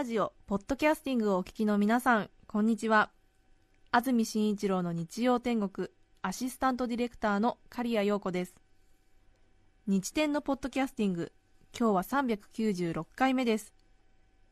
[0.00, 3.10] ラジオポッドキャスティングをお聞きの皆さんこんにちは。
[3.90, 5.88] 安住紳一郎の日曜天国
[6.22, 8.54] アシスタントディレクターの刈谷陽子です。
[9.86, 11.32] 日天のポッドキャスティング
[11.78, 13.74] 今日は396回目です。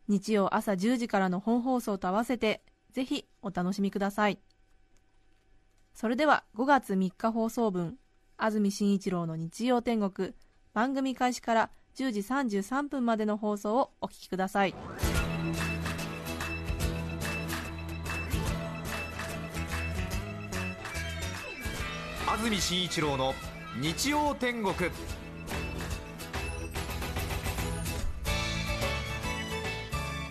[0.06, 2.60] 日曜朝10時からの本放送と合わせて
[2.92, 4.38] ぜひお楽しみください。
[5.94, 7.96] それでは5月3日放送分
[8.36, 10.34] 安住紳一郎の日曜天国
[10.74, 12.20] 番組開始から10時
[12.60, 14.74] 33分までの放送をお聞きください。
[22.38, 23.34] 安住紳一郎の
[23.80, 24.72] 日曜天国。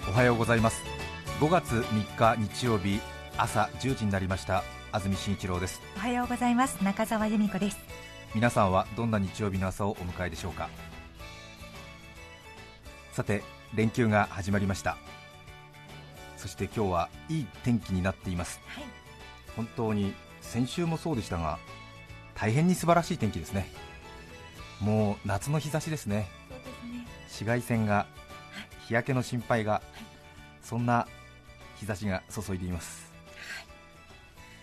[0.07, 0.81] おはようございます。
[1.41, 3.01] 5月3日日曜日
[3.37, 4.63] 朝10時になりました
[4.93, 5.81] 安住紳一郎です。
[5.97, 6.81] おはようございます。
[6.81, 7.77] 中澤由美子です。
[8.33, 10.69] 皆さんはどんな日曜日の朝をお迎えでしょうか？
[13.11, 13.43] さて
[13.75, 14.95] 連休が始まりました。
[16.37, 18.61] そして今日はいい天気になっています。
[18.67, 18.85] はい。
[19.57, 21.59] 本当に先週もそうでしたが
[22.39, 23.67] 大変に素晴らしい天気ですね。
[24.79, 26.15] もう夏の日差しですね。
[26.17, 26.27] ね。
[27.23, 28.05] 紫外線が
[28.87, 29.81] 日焼けの心配が
[30.61, 31.07] そんな
[31.79, 33.11] 日差しが注いでいます。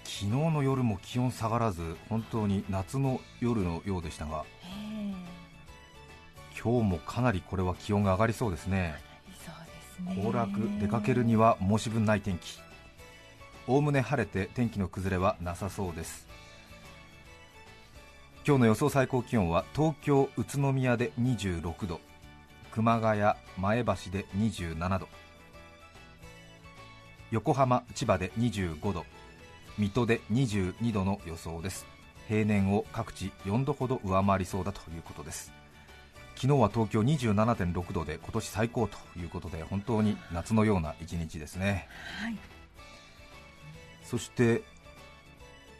[0.04, 5.12] 昨日の夜も気温下がらず本当に夏の夜のようでしたがえ
[6.56, 8.94] 今日もかなりこれは気温が上がりそうですね。
[9.28, 10.22] えそうですね。
[10.22, 12.60] 行楽出かけるには申し分ない天気。
[13.66, 16.33] おおむね晴れて天気の崩れはなさそうです
[18.46, 21.98] 今日の予想最高気温は東京宇都宮で26度
[22.72, 23.22] 熊谷
[23.56, 25.08] 前橋で27度
[27.30, 29.06] 横浜千葉で25度
[29.78, 31.86] 水戸で22度の予想です。
[32.28, 35.50] 平年を各地4度ほど上回りそうだということです。
[36.36, 41.88] 昨日は東京27.6度で今年最高ということで本当に夏のような一日ですね。
[42.20, 42.36] はい。
[44.04, 44.62] そして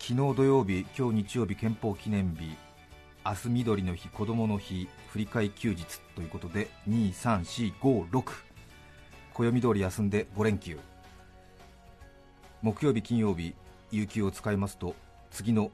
[0.07, 2.55] 昨日土曜日、今日日曜日、憲法記念日、
[3.25, 8.33] 明日緑の日、子どもの日、振り替え休日ということで2、3、4、5、6
[9.33, 10.79] 暦通り休んで5連休。
[12.61, 13.55] 木曜日、金曜日、
[13.93, 14.95] 有給を使いますと
[15.31, 15.71] 次の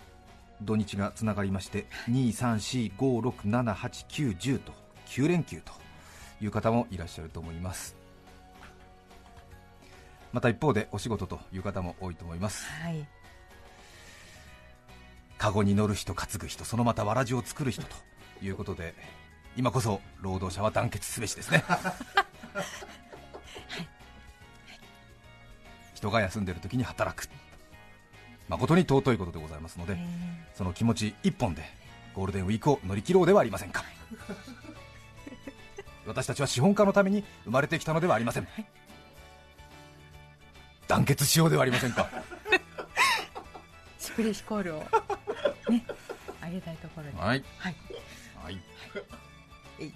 [0.62, 4.72] 土日がつながりまして2、3、4、5、6、7、8、9、10と
[5.06, 5.72] 9連休と
[6.40, 7.96] いう方もいらっしゃると思います。
[10.32, 12.64] また一方でお仕事という方も多いと思います。
[12.70, 13.19] はい。
[15.40, 17.96] カゴに乗る人担ぐ人そのまたわらじを作る人と
[18.42, 18.94] いうことで
[19.56, 21.64] 今こそ労働者は団結すべしですね。
[25.96, 27.26] 人が休んでいる時に働く。
[28.50, 31.62] 誠に尊いことでございますのでえその気持ち一本で
[32.14, 33.82] ゴールデンウィークを乗り切ろうではありませんか。
[36.04, 38.48] 私たちは資本家のために生まれてきたのではありません。
[40.86, 42.10] 団結しようではありませんか。
[42.52, 42.60] え
[43.98, 44.84] シュプレヒコールを
[45.70, 45.84] ね
[46.42, 47.12] あげたいところで。
[47.16, 47.44] はい。
[47.58, 47.74] はい。
[48.42, 48.58] はい。
[49.78, 49.92] えい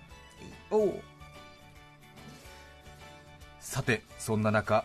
[0.71, 1.01] おう。
[3.61, 4.85] さてそんな中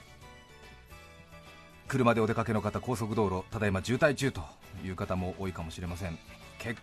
[1.88, 4.42] 車でお出かけの方高速道路ただいま渋滞中と
[4.84, 6.18] いう方も多いかもしれません。
[6.60, 6.82] 結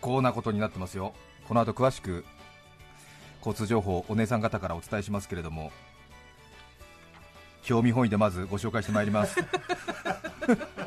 [0.00, 1.14] 構なことになってますよ。
[1.48, 2.24] この後詳しく
[3.38, 5.70] 交通情報お姉さん方からお伝えしますけれども
[7.62, 9.40] 興味本位でまずご紹介してまいります。
[9.40, 9.44] い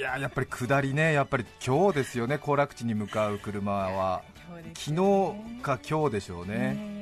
[0.00, 4.22] やーやっぱり下りねやっぱり今日ですよね行楽地に向かう車は。
[4.48, 7.00] 今日です昨日か今日でしょうね、ね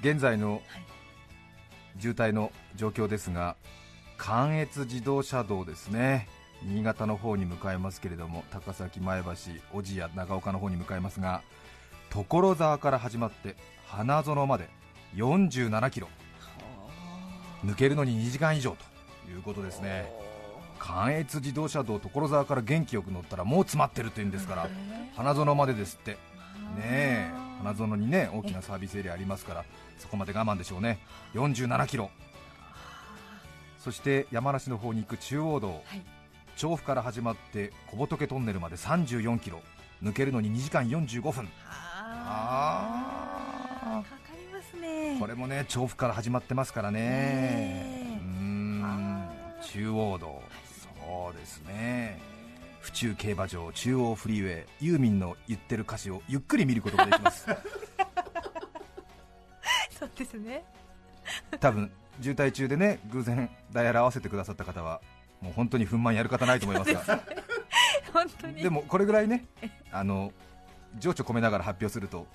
[0.00, 0.62] 現在の
[1.98, 3.56] 渋滞の状況ですが、
[4.16, 6.28] 関越自動車道ですね、
[6.62, 9.30] 新潟の方に向かいますけれども、高崎、前橋、
[9.72, 11.42] 小千谷、長岡の方に向かいますが、
[12.10, 13.56] 所沢から始まって
[13.86, 14.68] 花園まで
[15.16, 16.08] 47キロ、
[17.64, 18.76] 抜けるのに2時間以上
[19.26, 20.27] ということですね。
[20.78, 24.68] 関越自動車道所沢から元気よく乗ったらもう詰まってるというんですから、
[25.16, 26.12] 花園までですって。
[26.12, 26.18] ね
[26.80, 27.30] え
[27.62, 29.64] 花園にね大きなサービスエリアありますから
[29.98, 30.98] そこまで我慢でしょうね。
[31.34, 32.10] 47キロ。
[33.78, 36.02] そして山梨の方に行く中央道、はい。
[36.56, 39.60] 調布から始まって小仏トンネルまで34キロ。
[40.02, 41.48] 抜けるのに2時間45分。
[42.30, 45.16] あかかりますね。
[45.18, 47.00] これもね調布から始まってますからね。
[47.00, 48.20] ね
[49.72, 50.40] 中央道
[51.08, 52.20] そうですね。
[52.80, 57.46] 府中競馬場中央フリーウェイユーミンの言ってる歌詞をゆっくり見ることができます。
[59.98, 60.64] そうですね。
[61.60, 61.90] 多分
[62.20, 65.00] 渋滞中でね偶然ダイヤル合わせてくださった方は
[65.40, 67.00] もう本当に憤懣やる方ないと思いますが。
[68.12, 68.62] 本当に。
[68.62, 69.46] でもこれぐらいね
[69.90, 70.32] あの
[70.98, 72.26] 情緒込めながら発表すると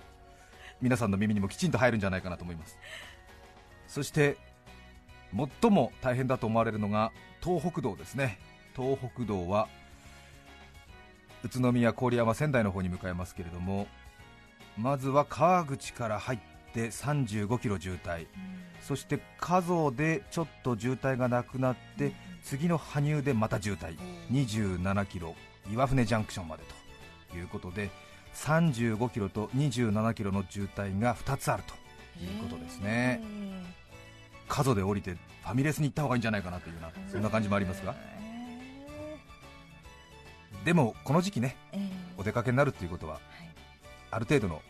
[0.82, 2.80] 皆さんの耳にもきちんと入るんじゃないかなと思います。
[3.88, 4.38] そして
[5.62, 7.12] 最も大変だと思われるのが
[7.42, 8.40] 東北道ですね
[8.76, 9.68] 東北道は
[11.44, 13.88] 宇都宮、郡山、仙台の方に向かいますけれども
[14.78, 16.40] まずは川口から入っ
[16.74, 18.26] て35キロ渋滞。
[18.82, 23.98] そして加須でちょっと渋滞がなくなって次の羽生でまた渋滞。
[24.32, 25.36] 27キロ。
[25.72, 26.64] 岩船ジャンクションまで
[27.32, 27.90] ということで
[28.36, 31.74] 35キロと27キロの渋滞が2つあると
[32.24, 33.22] いうことですね。
[34.50, 37.96] 加須で降りてファミレスに行った方がいいんじゃないかなというようなそんな感じもありますが
[40.66, 43.22] でもこの時期ねえーお出かけになるということははい。
[44.12, 44.62] ある程度の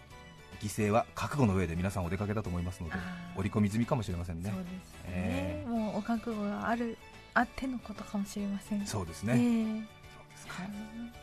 [0.61, 2.95] 犠牲は覚悟の上で皆さんお出かけだと思いますので
[3.35, 4.49] 織り込み済みかもしれませんね。
[4.49, 6.97] そうですね、えもうお覚悟がある
[7.33, 8.85] あってのことかもしれません。
[8.87, 9.85] そうですね、えーそう
[10.31, 10.53] ですか。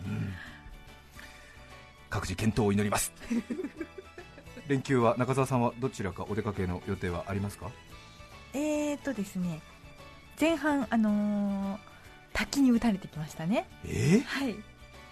[0.05, 0.33] うん。
[2.11, 3.13] 各自健闘を祈ります。
[4.69, 7.71] 連休は中澤さんはどちらかお出かけの予定はありますか？
[8.53, 9.61] えーとですね。
[10.39, 11.90] 前半あのー
[12.41, 13.67] 滝に打たれてきましたね。
[13.85, 14.17] え？
[14.17, 14.55] ー、はい。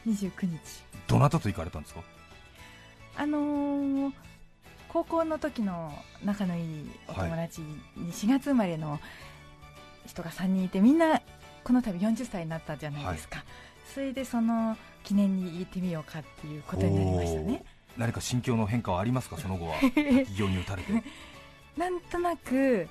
[0.06, 0.58] 29日。
[1.06, 2.00] どなたと行かれたんですか？
[3.16, 4.12] あのー
[4.88, 5.92] 高校の時の
[6.24, 8.98] 仲のいいお友達に4月生まれの
[10.06, 11.20] 人が3人いてみんな
[11.62, 13.44] この度40歳になったじゃないですか、
[13.92, 17.62] それでその記念に行ってみようかっていうことになりましたね。
[17.98, 19.36] 何か心境の変化はありますか？
[19.36, 19.74] その後は。
[19.92, 20.92] 企業に打たれて。
[21.76, 22.88] なんとなく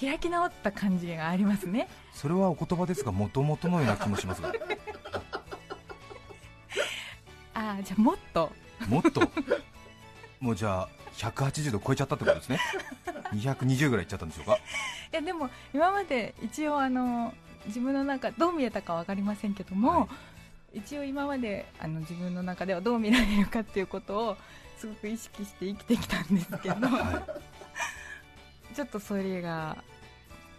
[0.00, 1.88] 開き直った感じがありますね。
[2.14, 4.52] それはお言葉ですがもともとのような気もしますが。
[7.54, 8.52] ああじゃあもっと。
[8.88, 9.20] もっと？
[10.40, 12.60] もうじゃあ180度超えちゃったってことですね。
[13.34, 14.56] 220ぐらいいっちゃったんでしょうか？
[15.12, 17.34] いやでも今まで一応あの
[17.66, 20.06] 自分の中どう見えたか分かりませんけども、は
[20.74, 20.78] い。
[20.78, 24.36] 一応今まであの自分の中ではどう見られるかっていうことを
[24.76, 27.26] すごく意識して生きてきたんですけど、は
[28.78, 29.76] ちょっとそれが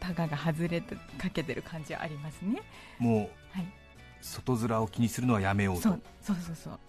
[0.01, 2.62] タガが外れてかけてる感じはありますね。
[3.00, 3.16] いも
[3.56, 3.66] うはい。
[4.21, 5.83] 外面を気にするのはやめようと。
[5.83, 6.80] そうそうそうそう。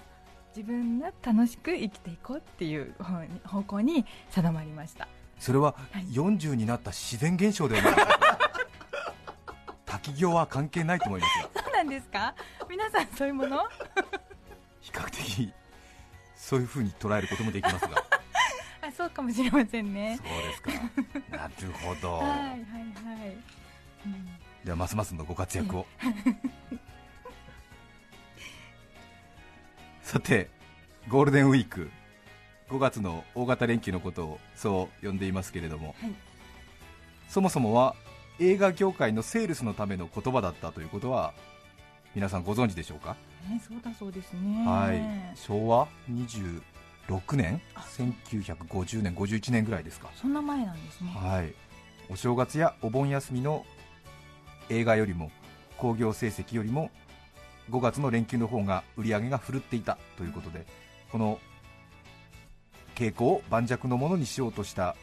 [0.57, 2.97] 自分が楽しく生きていこうっていう
[3.45, 5.07] 方向に定まりました。
[5.39, 6.05] それははい。
[6.07, 7.95] 40になった自然現象ではない。
[9.87, 12.35] 滝行は関係ないと思いますがそうなんですか？
[12.69, 13.59] 皆さんそういうもの？
[14.83, 15.53] 比較的
[16.35, 18.03] そういう風に捉えることもできますが
[19.21, 20.19] かもしれませんね。
[20.19, 20.71] そうですか。
[21.37, 21.53] なる
[21.85, 23.37] ほど、 はいはいはい、
[24.07, 24.29] うん。
[24.65, 25.87] ではますますのご活躍を。
[30.03, 30.49] さて
[31.09, 31.91] ゴールデンウィーク。
[32.71, 36.15] 5月の大型連休のことをそう呼んでいますけれども、はい。
[37.29, 37.97] そもそもは
[38.39, 41.35] 映画業界のセールスのための言葉だったということは
[42.15, 43.17] 皆さんご存知でしょうか、
[43.49, 44.65] ね、そうだそうですね。
[44.65, 45.03] はい。
[45.37, 45.89] 昭和
[47.09, 47.61] 26年
[48.29, 50.11] ？1950年？51年ぐらいですか。
[50.15, 51.11] そんな前なんですね。
[51.11, 51.53] はい、
[52.09, 53.65] お正月やお盆休みの
[54.69, 55.31] 映画よりも
[55.77, 56.91] 興行成績よりも
[57.71, 60.67] 5月の連休の方が売り上げが振るっていたということで
[61.11, 61.39] この
[62.95, 64.97] 傾向を盤石のものにしようとした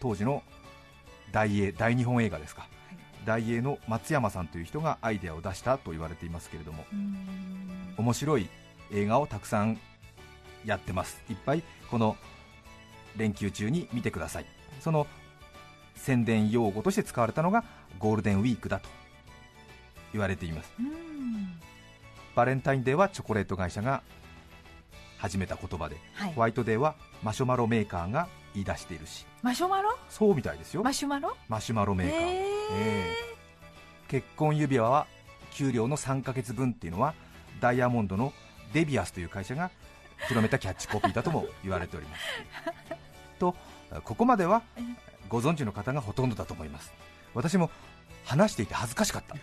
[0.00, 0.42] 当時の
[1.32, 2.68] 大英大日本映画ですか、
[3.24, 6.84] 大英の松山さんという人がアイデアを出したと言われていますけれども
[7.98, 8.48] 面白い
[8.92, 9.78] 映画をたくさん
[10.66, 11.22] やってます。
[11.30, 12.16] いっぱいこの
[13.16, 14.46] 連休中に見てください。
[14.80, 15.06] その
[15.94, 17.64] 宣伝用語として使われたのが
[17.98, 18.88] ゴールデンウィークだと
[20.12, 20.72] 言われています。
[22.34, 24.02] バレンタインデーはチョコレート会社が
[25.16, 26.32] 始めた言葉で、はい。
[26.34, 29.24] ホワイトデーはマシュマロメーカーが言い出しているし。
[29.42, 29.96] マシュマロ？
[30.10, 30.82] そうみたいですよ。
[30.82, 31.34] マシュマロ？
[31.48, 32.24] マシュマロメーカー、え
[32.74, 33.14] え。
[34.08, 35.06] 結婚指輪は
[35.52, 37.14] 給料の3ヶ月分っていうのは
[37.60, 38.34] ダイヤモンドの
[38.74, 39.70] デビアスという会社が
[40.28, 42.22] 広めたキャッチコピーだとも言われております。
[43.38, 43.54] と
[44.04, 44.62] ここまでは
[45.28, 46.92] ご存知の方がほとんどだと思います。
[47.34, 47.70] 私も
[48.24, 49.36] 話していて恥ずかしかった。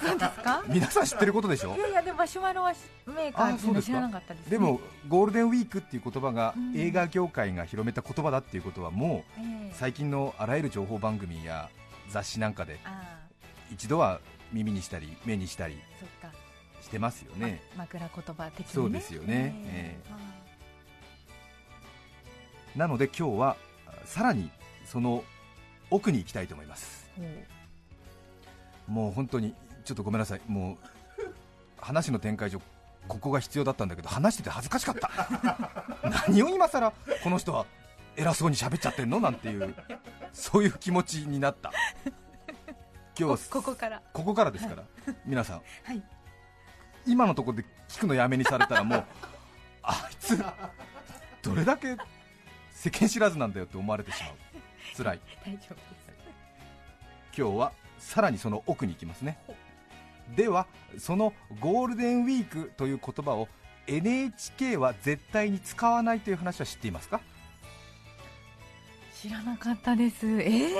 [0.00, 0.64] そうですか？
[0.66, 1.76] 皆さん知ってることでしょ？
[1.76, 2.74] いやいやでもマシュマロは
[3.06, 6.76] メーカーっていうの知らなかったです、ね、でもゴールデンウィークっていう言葉がうん。
[6.76, 9.74] 映画業界が広めた言葉だっていうことはもうええ。
[9.74, 11.70] 最近のあらゆる情報番組や
[12.10, 13.20] 雑誌なんかであ
[13.72, 14.20] 一度は
[14.52, 15.78] 耳にしたり目にしたり
[16.82, 18.72] してますよね、ま枕言葉的にね。
[18.72, 19.54] そうですよね。
[19.66, 19.98] え
[22.74, 22.78] え。
[22.78, 23.56] なので今日は
[24.04, 24.50] さらに
[24.84, 25.24] その
[25.90, 27.10] 奥に行きたいと思います。
[27.20, 27.46] え
[28.86, 29.54] もう本当に
[29.84, 30.40] ちょっとごめんなさい。
[30.46, 30.88] もう
[31.80, 32.60] 話の展開上
[33.06, 35.10] ここが必要だったんだけど話してて恥ずかしかった。
[36.28, 36.92] 何を今さら
[37.22, 37.66] この人は
[38.16, 39.20] 偉そうに喋っちゃってんの？
[39.20, 39.74] なんていう
[40.32, 41.72] そういう気持ちになった。
[43.18, 44.02] 今日はこここから。
[44.12, 44.84] ここからですから、
[45.26, 45.62] 皆さん。
[45.84, 46.02] はい
[47.08, 49.04] 今のところで聞くのやめにされたらもう
[49.82, 50.42] あいつ
[51.42, 51.96] どれだけ
[52.70, 54.32] 世間知らずなんだよって思われてしまう。
[54.96, 55.20] 辛い。
[55.44, 56.08] 大丈夫です。
[57.36, 59.38] 今日はさらにその奥に行きますね。
[60.36, 60.66] では
[60.98, 63.48] そのゴールデンウィークという言葉を
[63.86, 67.20] NHK は絶対に使わないという話は知っていますか？
[69.14, 70.26] 知らなかったです。
[70.42, 70.74] ええ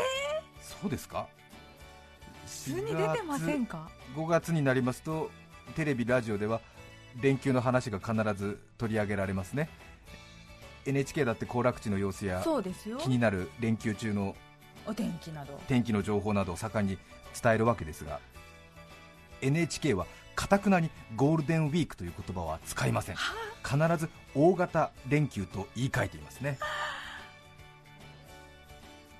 [0.60, 1.26] そうですか？
[2.46, 5.30] 普通に出てませんか？5月になりますと
[5.74, 6.60] テレビラジオでは
[7.20, 9.68] 連休の話が必ず取り上げられますね。
[10.86, 12.98] NHK だって行楽地の様子やそうですよ。
[12.98, 14.34] 気になる連休中の
[14.86, 15.60] お天気など。
[15.68, 16.98] 天気の情報などを盛んに
[17.40, 18.20] 伝えるわけですが
[19.42, 23.16] NHK はかたくなにゴールデンウィークという言葉は使いません。
[23.64, 26.58] 必ず大型連休と言い換えていますね。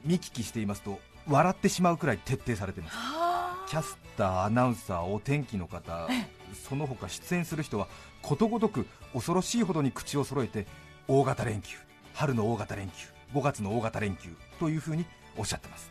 [0.05, 2.97] 見聞きしていますと笑ってしまうくらい徹底されています。
[2.97, 6.09] はキャスター、アナウンサー、お天気の方
[6.55, 7.89] その他出演する人は
[8.23, 10.67] ことごとく恐ろしいほどに口を揃えて
[11.07, 11.77] 大型連休
[12.15, 15.05] 春の大型連休5月の大型連休というふうに
[15.37, 15.91] おっしゃってます。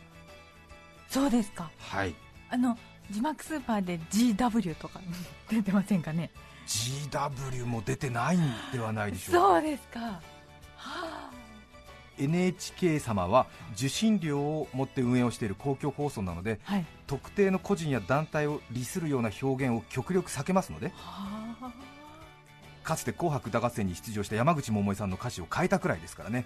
[1.08, 1.70] そうですか。
[1.78, 2.14] はい。
[2.50, 2.76] あの
[3.10, 5.00] 字幕スーパーで GW とか
[5.48, 6.30] 出てませんかね。
[6.66, 9.40] GW も出てないんではないでしょうか。
[9.40, 10.00] そうですか。
[10.00, 10.37] はあ
[12.18, 16.84] NHK 様は受信料を持って運営をしている公共放送なのではい。
[17.06, 21.72] 特定の個人や団体を利するような表現を極力避けますのではあ。
[22.82, 26.44] かつて「紅白歌合戦」に出場した山口百恵さんの歌詞を変えたくらいですからね。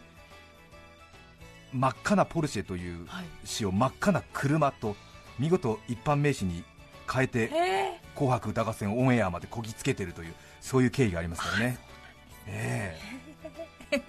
[1.72, 3.24] 真っ赤なポルシェというはい。
[3.44, 4.96] 詩を真っ赤な車と
[5.38, 6.64] 見事一般名詞に
[7.10, 11.78] 変えてえ「紅白歌合戦」オンエアまでこぎつけてるというそういう経緯がありますからね。
[12.46, 12.98] え
[13.90, 14.02] え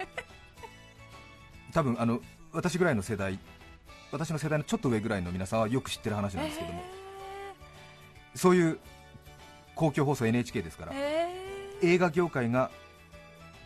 [1.74, 2.20] 多分あの
[2.52, 3.38] 私ぐらいの世代
[4.12, 6.82] 私の世代のちょっと上ぐらいの皆さんはよく知ってる話なんですけども、
[8.36, 8.78] そういう
[9.74, 11.28] 公共放送 NHK ですから、え
[11.82, 12.70] 映画業界が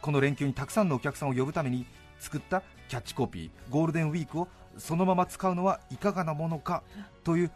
[0.00, 1.84] この連休にたくさんのお客さんを呼ぶために
[2.18, 4.48] 作ったキャッチコピーゴールデンウィークを
[4.78, 6.82] そのまま使うのはいかがなものか
[7.24, 7.50] という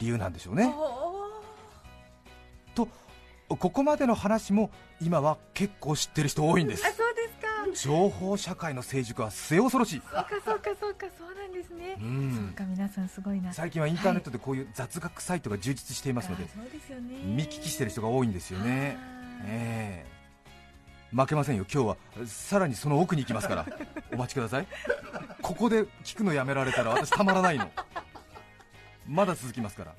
[0.00, 0.74] 理由なんでしょうーね。
[0.76, 1.30] お
[2.74, 2.88] と
[3.48, 6.84] ここまでの話も今は結構知ってる人多いんです。
[6.84, 7.19] ーあそう
[7.74, 10.02] 情報社会の成熟は末恐ろしい。
[10.12, 11.96] そうかそうかそうかそうなんですね。
[11.98, 13.52] うそんうか皆さんすごいな。
[13.52, 17.18] 最近はインターネットでこういう雑学サイトが充実していますのであそうですよね。
[17.24, 18.96] 見聞きしてる人が多いんですよね。
[19.46, 20.20] ええ。
[21.12, 21.96] 負けませんよ、今日は。
[22.26, 23.66] さらにその奥に行きますから、
[24.12, 24.66] お待ちください、
[25.42, 27.68] ここで聞くのやめられたら私、たまらないの、
[29.08, 29.94] まだ続きますから、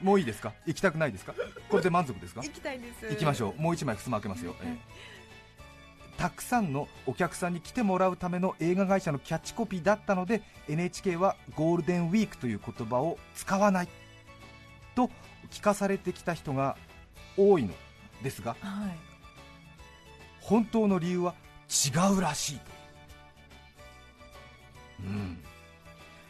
[0.00, 1.34] もういいですか、行きたくないですか、
[1.68, 3.08] これで満足ですか、行きたいです。
[3.08, 4.76] 行きましょう、もう一枚、襖開けますよ、え
[5.08, 5.11] え
[6.16, 13.88] たくさんのお客さんに来てもらうための映画会社のキャッチコピーだったので、NHK はゴールデンウィークという言葉を使わない
[14.94, 15.10] と
[15.50, 16.76] 聞かされてきた人が
[17.36, 17.74] 多いの
[18.22, 19.12] ですが、はい。
[20.40, 21.34] 本当の理由は
[21.68, 22.58] 違うらしい。
[22.58, 22.62] と、
[25.04, 25.42] うん、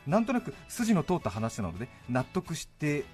[0.07, 3.05] なんとなく筋の通った話なので納得して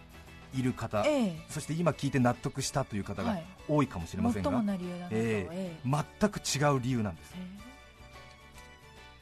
[0.54, 3.44] いる方、えそして今聞いて納得したという方がはい。
[3.68, 5.78] 多いかもしれませんが、最もな理由だなと、ええ。
[6.20, 7.34] 全く違う理由なんです。
[7.36, 7.68] え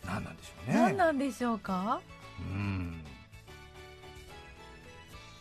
[0.07, 0.77] 何なんでしょうね。
[0.77, 2.01] 何なんでしょうか？
[2.39, 3.01] うん。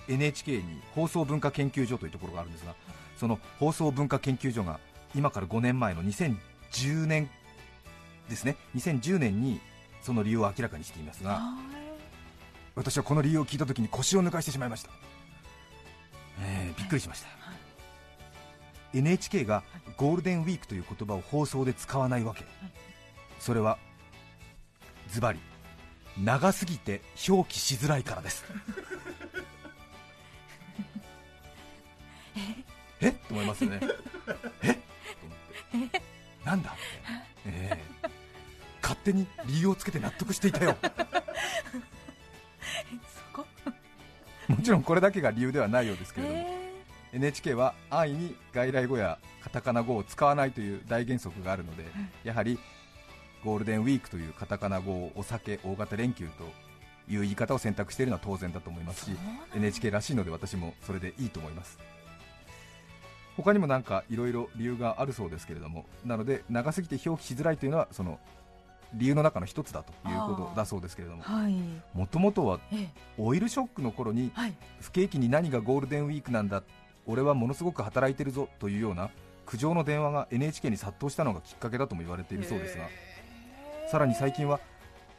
[0.07, 0.63] NHK に
[0.93, 2.75] 放送文化研究所というところがあるんですが
[3.17, 4.79] その放送文化研究所が
[5.15, 7.29] 今から5年前の2010年
[8.29, 8.57] ですね。
[8.75, 9.59] 2010年に
[10.01, 11.57] その理由を明らかにしていますがは
[12.75, 14.89] 私はこの理由を聞いた時に腰を抜かしてしまいました、
[16.41, 17.27] えーびっくりしました、
[18.93, 19.63] NHK が
[19.97, 22.43] ゴールデンウィークという言葉を放送で使わないわけ。
[23.39, 23.77] それは
[25.09, 25.39] ズバリ
[26.17, 28.43] 長すぎて表記しづらいからです。
[33.01, 33.11] え？
[33.11, 33.79] と思いますよね。
[34.63, 34.73] え？
[34.73, 34.79] と
[35.73, 36.01] 思って。
[36.43, 36.71] なんだ？
[36.71, 36.79] って、
[37.45, 38.09] ええ
[38.81, 40.77] 勝手に理由をつけて納得していたよ
[44.49, 46.65] もちろんこれだけが理由ではないようですけれども、え
[47.13, 51.85] NHK は安易に外来語やカタカナ語を使わないという大原則があるので、
[52.23, 52.59] やはり
[53.43, 56.43] ゴールデンウィークというカタカナ語をお酒、大型連休と
[57.07, 59.11] いう言い方を選択しているのは当然だと思いますし
[59.55, 61.79] NHK らしいので私もそれでいいと思います。
[63.37, 68.17] 他にもなんかいろいろ理由があるそうですけれどもなので長すぎて表記しづらいというのはその
[68.93, 71.55] 理由の中の一つだということだそうですけれどもはい。
[71.93, 72.89] もともとはええ。
[73.17, 74.53] オイルショックの頃にはい。
[74.81, 76.63] 不景気に何がゴールデンウィークなんだ
[77.07, 79.09] 俺はものすごく働いてるぞというような
[79.45, 82.89] 苦情の電話が NHK に殺到したのがきっかけだとも言われているそうですが
[83.89, 84.59] さらに最近は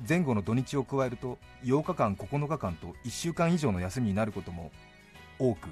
[0.06, 4.72] 前後の土日を加えると8日間9日間と1週間以上の休みになることも
[5.38, 5.68] 多く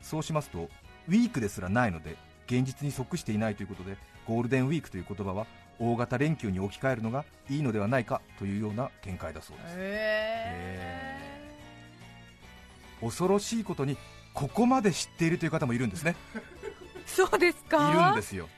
[0.00, 0.68] そうしますと
[1.08, 2.16] ウィークですらないので
[2.46, 5.46] 現実に即していないということでゴールデンウィークという言葉は
[5.80, 9.68] 大型連休に置き換えるのがいいのではないかというような見解だそうで
[13.00, 13.04] す。
[13.04, 13.96] 恐ろしいことに
[14.34, 16.16] ここまで知っているという方もいるんですね。
[17.06, 17.90] そうですか？
[17.90, 18.48] いるんですよ。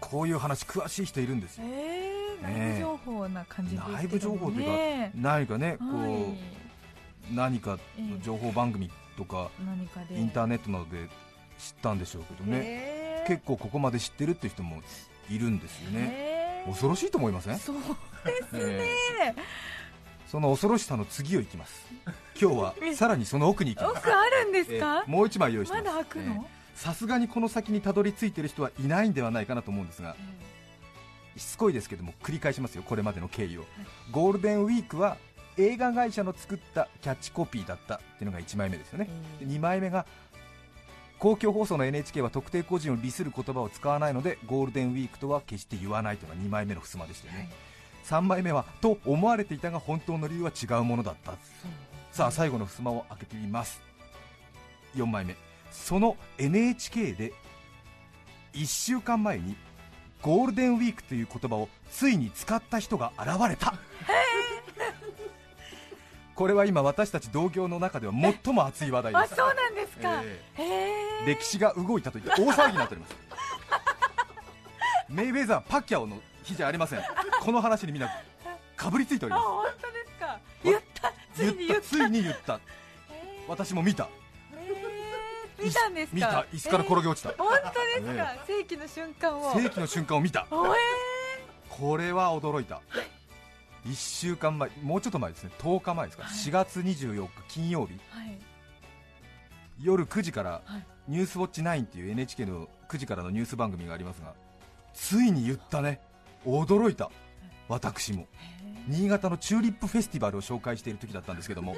[0.00, 1.64] こういう話詳しい人いるんですよ。
[1.66, 3.82] えー、内部情報な感じね。
[3.92, 6.64] 内部情報というか何かねこう、はい
[7.32, 9.50] 何かの情報番組とか
[10.10, 11.08] インターネットなどで
[11.58, 14.82] 知ったんでしょうけどね、ね結構ここまで知ってるっていう人も
[15.30, 17.76] いるんですよね、ね恐ろしいと思いません、そう
[18.54, 18.82] え
[19.30, 19.34] え
[20.26, 21.86] その恐ろしさの次をいきます。
[22.40, 24.08] 今日は さらにその奥に行きます。
[24.08, 25.04] 奥あるんですえか？
[25.06, 30.16] え、もう一枚用意してまますだ開くの、さすがにこの先にたどり着いてる人はいないんではないかなと思うんですが
[31.36, 33.64] しつこいですけども繰り返しますよこれまでの経緯を、
[34.10, 35.18] ゴールデンウィークは
[35.56, 40.04] 映画会社の作ったキャッチコピーだったっていうのが1枚目ですよね、で2枚目が
[41.18, 47.50] 公共放送の NHK は特定個人を利する言葉を使わないのでゴールデンウィークとは決して言わないというのが2枚目の襖でしたよね、
[48.04, 51.32] 3枚目はと思われていたが本当の理由は違うものだった。
[52.12, 53.80] さあ最後の襖を開けてみます。
[54.94, 55.36] 4枚目。
[55.72, 57.32] その NHK で
[58.52, 59.56] 1週間前に
[60.22, 63.74] ゴールデンウィークという言葉をついに使った人が現れた
[66.34, 71.26] これは今私たち同業の中では最も熱い話題であすそうなんですか、えへえ。
[71.26, 73.16] 歴史が動いたと言って大騒ぎになっております。
[75.08, 77.02] メイウェザーパッキャオの日じゃありません。
[77.40, 78.10] この話にみんな
[78.76, 80.38] かぶりついておりまあ本当ですか。
[80.64, 81.82] 言ったつすいに言った。
[81.82, 82.60] ついに言った。
[83.46, 84.04] 私も見た。
[84.04, 86.16] へー見たんですか。
[86.16, 86.46] 見た。
[86.52, 89.54] 椅子から転げ落ちた、本当ですか、世紀の瞬間を。
[89.54, 90.46] 世紀の瞬間を見た。
[91.68, 92.80] これは驚いた、
[93.84, 95.50] 1週間前もうちょっと前ですね。
[95.58, 97.94] 10日前ですか、4月24日金曜日。
[97.94, 98.38] ーはい。
[99.80, 104.34] 夜9時からはい「ニュースウォッチ9」っていう NHK の9時からのニュース番組がありますが
[104.94, 106.00] ついに言ったね。
[106.46, 107.10] 驚いた。
[107.68, 108.26] 私も。
[108.86, 111.74] 新潟のチューリップフェスティバルを紹介している時だったんですけども。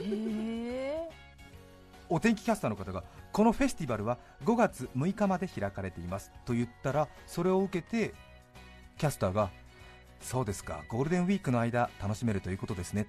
[2.08, 8.14] お天気キャスターの方がこのフェスティバルは5月6日まで開かれていますと言ったらそれを受けて
[8.96, 9.50] キャスターが
[10.20, 10.84] そうですか。
[10.88, 13.06] ゴールデンウィークの間楽しめるということですね。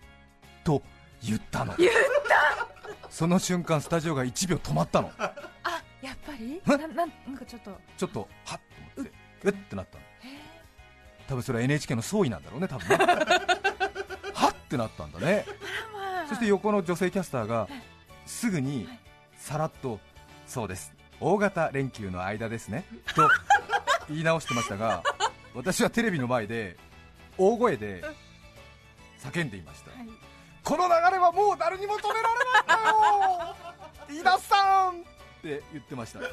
[0.63, 0.81] と
[1.23, 1.75] 言ったの。
[1.77, 1.91] 言っ
[3.09, 5.11] その瞬間スタジオが1秒止まったの。
[5.17, 5.33] あ
[6.01, 6.61] やっぱり？
[6.63, 6.69] え？
[6.69, 7.75] ななんなんかちょっと。
[7.97, 8.59] ちょっとはっ
[8.95, 9.11] と思って。
[9.43, 9.51] うっ。
[9.51, 10.03] ってなったの。
[11.27, 12.95] 多分それは NHK の総意なんだろうね多分ね。
[14.33, 15.45] はっってなったんだね。
[15.93, 16.27] まあ。
[16.27, 17.67] そして横の女性キャスターが
[18.25, 18.87] すぐに
[19.37, 19.99] さらっと
[20.45, 20.93] そうです。
[21.19, 22.85] 大型連休の間ですね。
[23.15, 23.27] と
[24.09, 25.03] 言い直してましたが
[25.55, 26.77] 私はテレビの前で
[27.37, 28.03] 大声で
[29.19, 29.91] 叫んでいました。
[29.91, 30.09] はい。
[30.63, 32.25] この流れはもう誰にも止められ
[32.67, 32.81] ない
[34.11, 34.21] んだよ。
[34.21, 35.03] 飯田さんっ
[35.41, 36.19] て言ってました。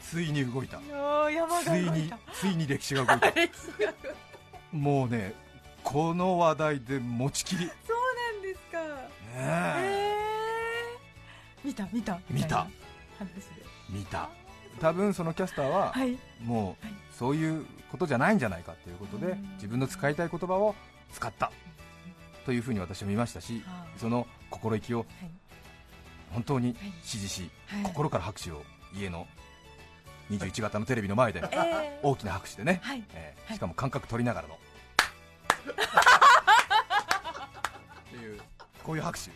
[0.00, 0.78] ついに動いた。
[0.78, 3.30] ついについに歴史が動いた。
[4.72, 5.34] もうね
[5.84, 7.66] この話題で持ちきり。
[7.66, 7.96] ねそう
[8.32, 8.78] なんですか。
[9.34, 9.74] え。
[9.82, 10.18] へえ
[11.64, 12.20] 見た見た。
[12.30, 12.66] 見た。
[13.90, 14.28] 見た
[14.78, 16.16] 多分そのキャスターははい。
[16.42, 19.50] もうはいそういうことじゃないんじゃないかということでうん。
[19.54, 20.74] 自分の使いたい言葉を
[21.12, 21.50] 使った
[22.46, 23.98] というふうに私は見ましたしはあ。
[23.98, 25.06] その心意気をはい。
[26.32, 26.92] 本当にはい。
[27.02, 27.82] 支持しはい。
[27.82, 28.62] 心から拍手を
[28.94, 29.26] 家の
[30.30, 33.02] 21型のテレビの前でええ大きな拍手でね、はい。
[33.14, 34.54] えしかも感覚取りながらの。
[34.54, 34.58] っ
[38.10, 38.40] ていう
[38.84, 39.30] こういう拍手、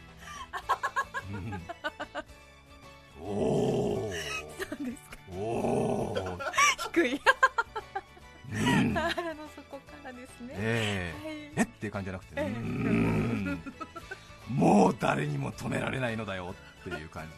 [1.32, 3.71] うん、おー。
[3.71, 3.71] そうですか
[5.34, 6.38] おー。
[6.92, 7.20] 低い。
[8.52, 8.94] うん。
[8.94, 10.54] 腹の底からですね。
[10.58, 11.34] えはい。
[11.34, 11.62] ーえ？
[11.62, 12.46] っていう感じじゃなくて、ええ。
[12.46, 13.62] うん。
[14.54, 17.32] もう誰にも止められないのだよっていう感じ。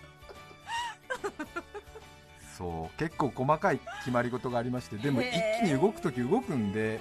[2.59, 2.99] そう。
[2.99, 5.31] 結構細かい決まり事がありましてでも一
[5.61, 7.01] 気に動くとき動くんで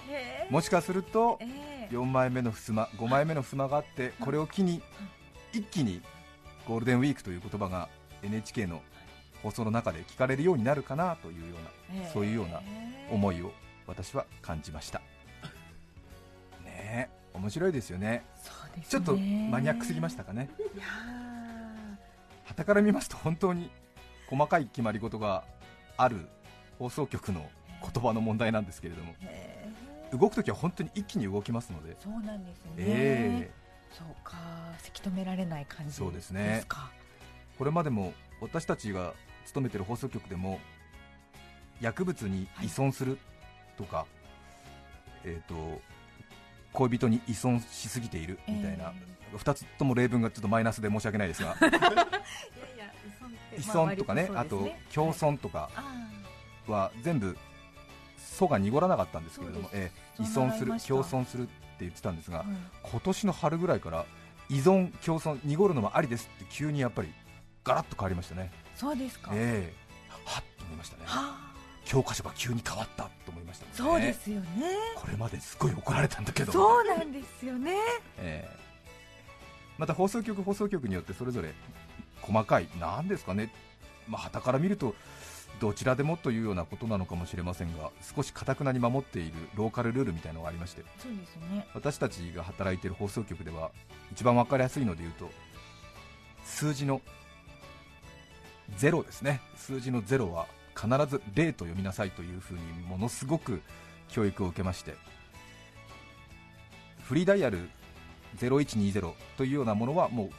[0.49, 1.95] もしかするとええ。
[1.95, 4.82] 4枚目の襖5枚目の襖があってこれを機に
[5.51, 6.01] 一気に
[6.67, 7.88] ゴールデンウィークという言葉が
[8.23, 8.82] NHK の
[9.43, 11.58] 放送の中で聞かれるようになるかなというよ
[11.91, 12.62] うなそういうような
[13.12, 13.51] 思いを
[13.86, 15.01] 私は感じました。
[16.63, 18.23] ねえ面白いですよね。
[18.77, 18.84] ね。
[18.88, 20.49] ちょっとマニアックすぎましたかね。
[20.75, 20.86] いや
[22.45, 23.69] 傍から見ますと本当に
[24.27, 25.43] 細かい決まり事が
[25.97, 26.27] ある
[26.79, 27.49] 放送局の
[27.82, 29.67] 言葉の問題なんですけれどもへ
[30.12, 33.51] 動くときは本当に一気に動きますので、そうなんですね、え
[33.91, 34.38] そうか。
[34.79, 36.43] せき止められない感じそうですね。
[36.43, 39.13] ですかーこれまでも私たちが
[39.45, 40.60] 勤めてる放送局でも
[41.82, 43.17] 薬物に依存する
[43.77, 44.06] とか、
[45.23, 45.82] えー、と
[46.71, 48.93] 恋人に依存しすぎているみたいな、
[49.36, 51.56] 2つとも例文がちょっとマイナスで申し訳ないですが。
[53.56, 54.82] 依依存とかね,、あとま割そうですね。
[54.93, 57.38] 共存とかあは全部
[58.17, 64.06] 素が濁らなかったんですけれども、えー依存する共存するって言ってたんですが、ーうん今年の春ぐらいから
[64.49, 67.12] 依存共存濁るのもありですって急にやっぱり
[67.63, 69.83] ガラッと変わりましたねそうですか、ええ。
[70.25, 71.03] はっと思いましたね。
[71.05, 71.53] はあ。
[71.86, 73.71] 教科書が急に変わったと思いましたね。
[73.73, 74.47] そうですよね。
[74.95, 76.51] これまですごい怒られたんだけど。
[76.51, 77.75] そうなんですよね。
[78.17, 78.63] ええ。
[79.77, 81.53] また放送局放送局によってそれぞれ
[82.21, 83.51] 細かいなんですかね。
[84.07, 84.95] まあ旗から見ると
[85.59, 90.83] どちらでもというようなことなのかもしれませんが少しかたくなに守っているローカルルールみたいなのがありまして。
[90.99, 91.67] そうですね。
[91.73, 93.71] 私たちが働いている放送局では
[94.12, 95.29] 一番分かりやすいので言うと
[96.45, 97.01] 数字の
[98.78, 99.41] 0ですね。
[99.56, 103.62] 数字の0は必ず0と読みなさいというふうにものすごく
[104.10, 104.95] 教育を受けまして。
[107.04, 107.69] フリーダイヤル
[108.38, 110.30] 0120というようなものはもう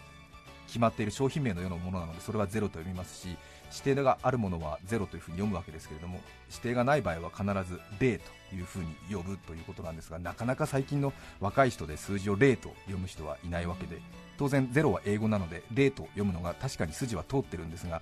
[0.66, 3.36] 決まっている商品名のようなものなのでそれは0と読みますし
[3.74, 14.00] 指定があるものは0というふうに読むわけですけれども指定がない場合は必ず0というふうに呼ぶということなんですがなかなか最近の若い人で数字を0と読む人はいないわけで
[14.38, 18.00] 当然0は英語なので0と読むのが確かに筋は通ってるんですが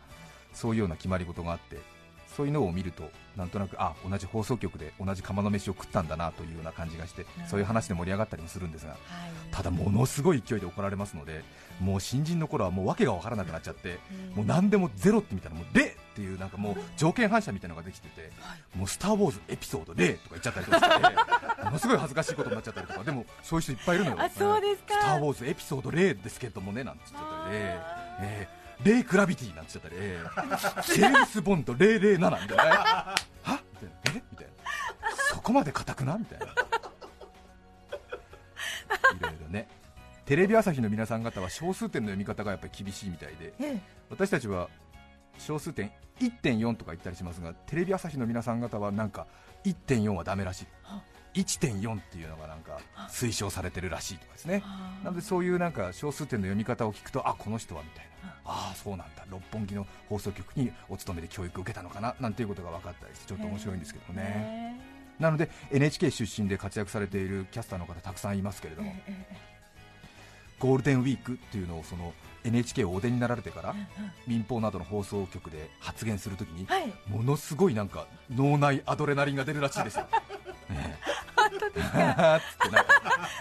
[0.52, 1.78] そういうような決まり事があって
[2.36, 9.00] そういうのを見るとなんとなくあ同じ放送局で同じ釜の飯を食ったんだなというような感じがしてそういう話で盛り上がったりもするんですがはい。
[9.50, 11.42] ただものすごい勢いで怒られますので
[11.80, 13.98] もう新人の頃はもう訳が分からなくなっちゃって
[14.34, 18.30] もう何でもゼロって見たらもう0っていうなんかもう条件反射みたいなのができてて
[18.76, 21.00] もうスター・ウォーズエピソード0とか言っちゃったりとかし
[21.60, 32.64] てものすごい恥ずかしいことになっちゃったりとかでもそういう人いっぱいいるのよあそうですかスター・ウォーズエピソード0ですけどもねなんて言っちゃったりえーえーレイ・グラビティなんて言っちゃったり、えージェームス・ボンド007みたいな。
[32.64, 32.70] ね
[33.42, 33.62] は？
[33.82, 34.20] みたいな。
[34.20, 34.22] え？
[34.30, 34.52] みたいな。
[35.30, 36.16] そこまで硬くな？
[36.18, 36.46] みたいな。
[36.46, 36.48] い
[39.20, 39.68] ろいろね。
[40.24, 43.52] テレビ朝日の皆さん方は小数点の読み方がやっぱり厳しいみたいで。
[43.60, 43.78] え
[44.10, 44.68] 私たちは
[45.38, 45.90] 小数点
[46.20, 49.26] 1.4とか言ったりしますがテレビ朝日の皆さん方はなんか
[49.64, 50.66] 1.4はダメらしい
[51.34, 54.62] 1.4っていうのがなんか推奨されてるらしいとかですね。
[55.02, 58.28] なのでそういうなんか小数点の読み方を聞くとあこの人はみたいな。
[58.44, 59.24] ああそうなんだ。
[59.30, 62.14] 六本木の放送局にお勤めで教育を受けたのかな？
[62.20, 64.24] なんていうことが分かったりしてちょっと面白いんですけどもね。
[64.24, 64.80] ね
[65.18, 68.92] なので NHK 出身で活躍されているキャスターの方たくさんいますけれども
[70.58, 72.12] ゴールデンウィークっていうのをその
[72.44, 73.74] NHK をお出になられてから
[74.26, 80.08] 民放などの放送局で発言するときにはいものすごいなんか脳内アドレナリンが出るらしいですよ。
[80.70, 80.98] ね
[81.54, 82.40] え本当ですか？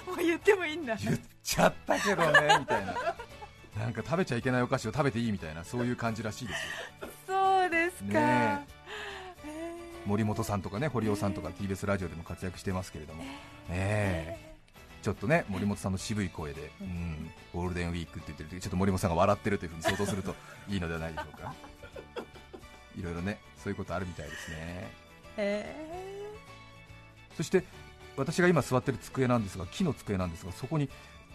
[0.07, 2.95] もう言ってもいいんだ言っちゃったけどねみたいな。
[3.77, 6.57] なんか食べちゃいけないお菓子を食べていいみたいなそういう感じらしいです
[7.01, 7.09] よ。
[7.27, 8.67] そうですか、ね
[9.45, 10.01] え。
[10.05, 13.29] 森本さんとかね堀尾さんとか TBS ラジオでも活躍してますけれども、ね
[13.69, 14.37] え。
[15.01, 20.35] ちょっとね森本さんの渋い声で、うん、ゴールデンウィークって言ってる時ちょっと森本さんが笑ってるというふうに想像すると
[20.69, 21.53] いいのではないでしょうか。
[22.99, 24.91] いろいろねそういうことあるみたいですね。
[25.37, 25.75] え。
[27.37, 27.63] そして
[28.21, 30.89] 私が今座ってる机なんですが木の机なんですがそこに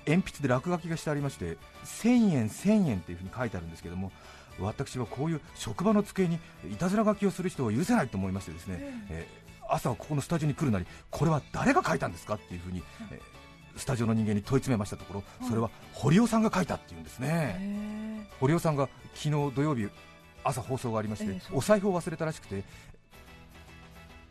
[0.07, 4.13] 鉛筆で落書きがしてありまして1000円1000円っていうふうに書いてあるんですけども
[4.61, 6.39] 私はこういう職場の机に
[6.73, 8.79] いたずら書きをする人を許せないと思いましてですね、
[9.11, 13.21] えー朝ここのスタジオに来るなりこれは誰が書いたんですかっていうふうに、えー
[13.77, 19.89] スタジオの人間に問い詰めましたところそれは堀尾さんが書いたっていうんですね、え堀尾さんが昨日土曜日
[20.45, 22.65] 朝放送がありまして、お財布を忘れたらしくて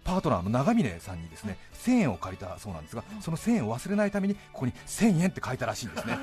[0.06, 6.18] パートナーの長峰さんにですね1000円を借りたそうなんですがその1000円を忘れないためにここに1000円って書いたらしいんですね。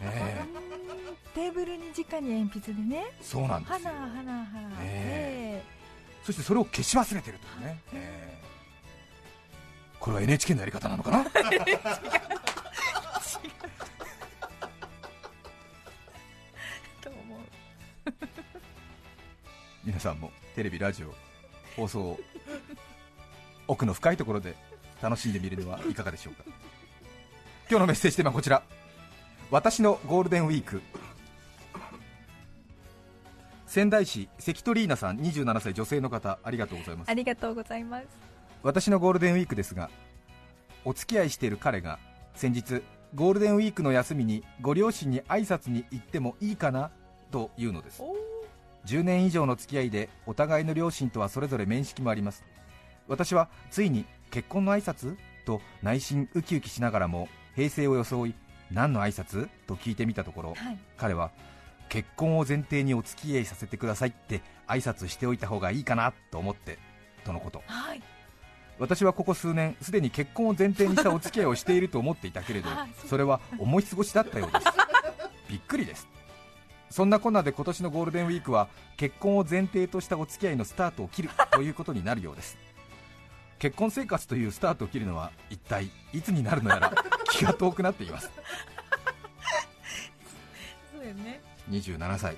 [0.00, 0.42] え
[1.34, 3.04] テーブルに直に鉛筆でね。
[3.20, 3.78] そうなんですよ。
[3.84, 4.70] 花花花。
[4.80, 5.62] え
[6.24, 8.42] そしてそれを消し忘れてるというね、ええ。
[10.00, 11.26] これは NHK のやり方なのかな？
[19.84, 21.14] 皆さんもテレビラジオ
[21.76, 22.20] 放送を
[23.68, 24.54] 奥の深いところで
[25.02, 26.44] 楽しんでみるのはいかがでしょうか。
[27.68, 28.62] 今日のメッセージテーマはこちら。
[29.50, 30.82] 私のゴールデンウィーク。
[33.66, 37.10] 仙台市関取リーナさん27歳女性の方ありがとうございます。
[37.10, 38.06] ありがとうございます。
[38.62, 39.90] 私のゴールデンウィークですが
[40.84, 41.98] お付き合いしている彼が
[42.34, 42.82] 先日
[43.14, 46.90] ゴールデンウィークの休みにご両親に挨拶に行ってもいいかな
[47.30, 48.02] というのです。
[48.02, 48.16] お
[48.86, 52.44] 10年以上の付き合いでお互いの両親とはそれぞれ面識もあります
[53.08, 58.34] 私はついに結婚の挨拶と内心ウキウキしながらも平成を装い
[58.70, 60.78] 何の挨拶と聞いてみたところ、はい。
[60.96, 61.30] 彼は
[61.88, 66.78] 結婚を前提にお付き合いさせてくださいって挨拶しておいた方がいいかなと思って
[67.24, 67.62] とのこと。
[67.66, 68.02] はい。
[68.78, 72.68] 私はここ数年すでに結婚を前提にしたお付き合いをしていると思っていたけれど
[73.06, 74.66] それは思い過ごしだったようです。
[75.48, 76.08] びっくりです。
[76.90, 82.56] そんなこんなで今年のゴールデンウィークは結婚を前提としたお付き合いのスタートを切るということになるようです
[83.58, 86.92] 結婚生活というスタートを切るのは一体いつになるのやら
[87.30, 88.30] 気が遠くなっています。
[90.94, 91.40] そうよね。
[91.70, 92.36] 27歳。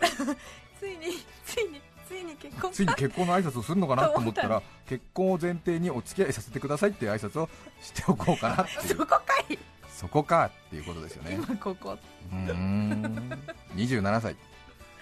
[0.78, 7.48] ついについについに結婚ついに結婚の挨拶をするのかなと思ったとら結婚を前提にお付き合いさせてくださいっていう挨拶を
[7.82, 9.58] しておこうかなっていそうこかい。
[9.90, 11.34] そこかっていうことですよね。
[11.34, 11.98] 今ここ。
[12.30, 13.38] うーん。
[13.74, 14.36] 27歳。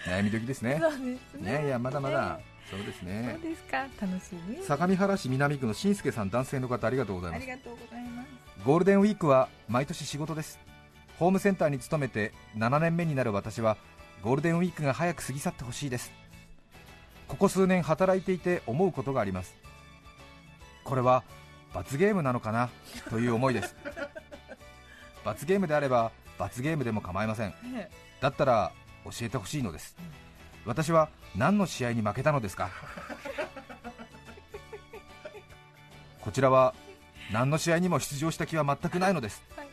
[0.07, 0.79] 悩み時ですね。
[0.81, 1.59] そうですね。
[1.59, 2.39] ねいやまだまだ。
[2.39, 3.87] ねそうですそうねですか。
[4.01, 4.63] 楽しみ。
[4.63, 7.43] 相模原市南区のしんすけさん男性の方ありがとうございます。
[7.43, 8.29] ありがとうございます。
[8.65, 10.59] ゴールデンウィークは毎年仕事です。
[11.19, 13.77] ホームセンターに勤めて7年目になる私は
[14.23, 16.11] ゴールデンウィークが早く過ぎ去ってほしいです。
[17.29, 19.55] ここ数年働いていて思うことがあります。
[20.85, 21.25] これは
[21.73, 22.71] 罰ゲームなのかな？
[23.11, 23.77] という思いです。
[25.25, 27.55] 罰ゲームであれば罰ゲームでも構いません。
[27.75, 27.91] え。
[28.21, 28.73] だったら
[29.05, 29.97] 教えてほしいのです
[30.67, 32.71] 私は何の試合に負けたのですか？
[36.21, 36.75] こちらは
[37.33, 39.69] 何の試合にも出場した気は全くないのです、はい。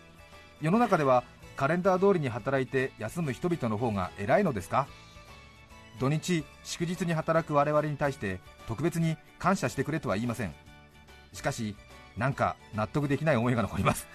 [0.61, 1.23] 世の中では
[1.55, 4.87] カレンダー通りに働いて休む人々の方が偉いのですか？
[5.99, 10.53] 土日祝日に働く我々に対して特別に感謝してくれとは言いません。
[11.33, 11.75] しかし
[12.17, 14.07] なんか納得できない思いが残ります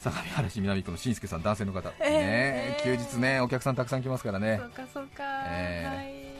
[0.00, 4.58] 相模原市南区のしんすけさん男性の方、えーねえ休日ねお客さんたくさん来ますからね。
[4.58, 6.30] そうかそうか、え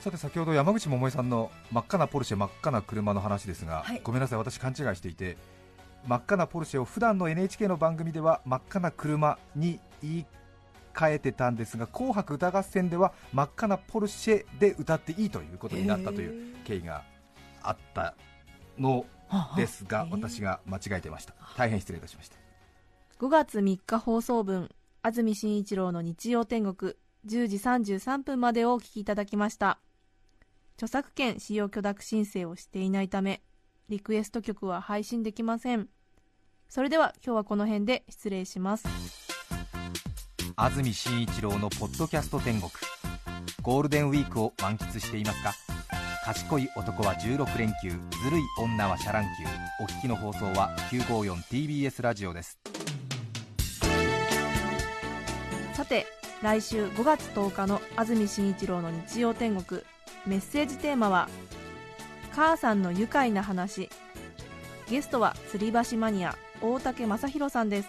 [0.00, 4.00] さて先ほど山口百恵さんの真っ赤なポルシェ真っ赤な車の話ですが、はい。
[4.02, 5.38] ごめんなさい私勘違いしていて
[6.06, 10.26] 真っ赤なポルシェを普段の NHK の番組では真っ赤な車に言い
[10.92, 17.02] 換えてたんですが紅白歌合戦では真っ赤なポルシェで歌っていいということになったという経緯が
[17.62, 18.14] あった
[18.78, 19.13] のはい
[19.56, 20.12] ですがえー。
[20.12, 21.34] 私が間違えてました。
[21.56, 22.36] 大変失礼いたしました。
[23.18, 24.70] 5月3日放送分
[25.02, 26.94] 安住紳一郎の日曜天国
[27.26, 29.78] 10時33分までをお聞きいただきました。
[30.76, 33.42] 著作権使用許諾申請をしていないため
[33.88, 35.88] リクエスト曲は配信できません。
[36.68, 38.84] それでは今日はこの辺で失礼します。
[40.56, 42.70] 安住紳一郎のポッドキャスト天国
[43.62, 45.63] ゴールデンウィークを満喫していますか？
[46.24, 49.28] 賢い男は16連休ずるい女はシャラン級
[49.84, 52.58] お聞きの放送は 954TBS ラジオです。
[55.74, 56.06] さて
[56.42, 59.82] 来週5月10日の安住紳一郎の日曜天国。
[60.26, 61.28] メッセージテーマは
[62.32, 63.90] 「母さんの愉快な話」
[64.88, 67.88] ゲストは吊り橋マニア大竹正弘さんです。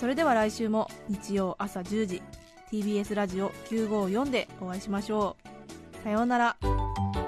[0.00, 2.22] それでは来週も日曜朝10時
[2.72, 5.36] TBS ラジオ954でお会いしましょ
[6.00, 6.02] う。
[6.02, 6.85] さようなら。